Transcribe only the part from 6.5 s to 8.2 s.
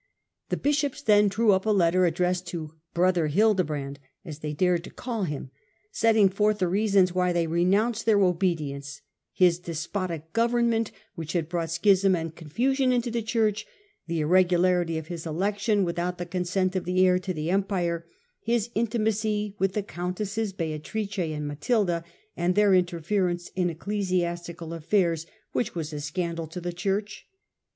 the reasons why they thecouncu renouncod their